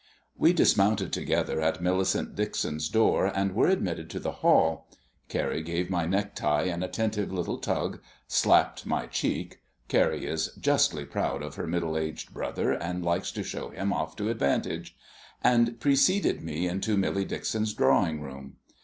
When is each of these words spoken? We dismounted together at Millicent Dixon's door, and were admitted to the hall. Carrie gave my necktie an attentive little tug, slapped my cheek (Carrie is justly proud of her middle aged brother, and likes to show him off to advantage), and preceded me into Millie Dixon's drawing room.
We 0.35 0.51
dismounted 0.51 1.13
together 1.13 1.61
at 1.61 1.79
Millicent 1.79 2.33
Dixon's 2.35 2.89
door, 2.89 3.27
and 3.27 3.53
were 3.53 3.67
admitted 3.67 4.09
to 4.09 4.19
the 4.19 4.31
hall. 4.41 4.87
Carrie 5.29 5.61
gave 5.61 5.91
my 5.91 6.07
necktie 6.07 6.63
an 6.63 6.81
attentive 6.81 7.31
little 7.31 7.59
tug, 7.59 8.01
slapped 8.27 8.87
my 8.87 9.05
cheek 9.05 9.61
(Carrie 9.89 10.25
is 10.25 10.55
justly 10.59 11.05
proud 11.05 11.43
of 11.43 11.53
her 11.53 11.67
middle 11.67 11.95
aged 11.99 12.33
brother, 12.33 12.71
and 12.71 13.05
likes 13.05 13.31
to 13.33 13.43
show 13.43 13.69
him 13.69 13.93
off 13.93 14.15
to 14.15 14.29
advantage), 14.31 14.95
and 15.43 15.79
preceded 15.79 16.41
me 16.41 16.67
into 16.67 16.97
Millie 16.97 17.23
Dixon's 17.23 17.75
drawing 17.75 18.21
room. 18.21 18.55